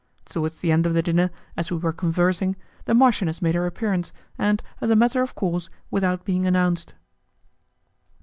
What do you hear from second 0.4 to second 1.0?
the end of